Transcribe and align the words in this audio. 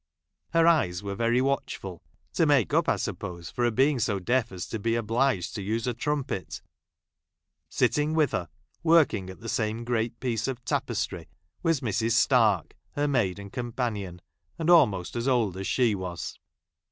Her 0.53 0.65
eyes 0.65 1.03
were 1.03 1.13
very 1.13 1.41
watchful, 1.41 2.01
to 2.33 2.47
mjike 2.47 2.73
up, 2.73 2.89
I 2.89 2.95
suppose, 2.95 3.51
for 3.51 3.65
her 3.65 3.69
being 3.69 3.99
so 3.99 4.17
deaf 4.17 4.51
as 4.51 4.65
to 4.69 4.79
be 4.79 4.95
obliged 4.95 5.53
to 5.53 5.61
use 5.61 5.85
a 5.85 5.93
trumpet. 5.93 6.63
Sitting 7.69 8.15
with 8.15 8.31
her, 8.31 8.49
■ft'orkiug 8.83 9.29
at 9.29 9.41
the 9.41 9.47
same 9.47 9.83
great 9.83 10.19
piece 10.19 10.47
of 10.47 10.65
tapestry, 10.65 11.29
was 11.61 11.81
Mrs. 11.81 12.13
Stark, 12.13 12.75
her 12.93 13.07
maid 13.07 13.37
and 13.37 13.53
companion, 13.53 14.21
aud 14.59 14.71
almost 14.71 15.15
as 15.15 15.27
old 15.27 15.55
as 15.55 15.67
she 15.67 15.93
was. 15.93 16.39